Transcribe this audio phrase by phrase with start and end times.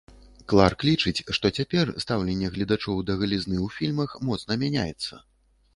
[0.51, 5.13] Кларк лічыць, што цяпер стаўленне гледачоў да галізны ў фільмах моцна мяняецца.